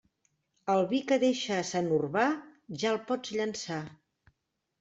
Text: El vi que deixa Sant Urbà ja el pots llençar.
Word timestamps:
El 0.75 0.79
vi 0.93 1.01
que 1.11 1.17
deixa 1.25 1.59
Sant 1.73 1.91
Urbà 1.99 2.25
ja 2.85 2.91
el 2.93 2.99
pots 3.13 3.37
llençar. 3.37 3.83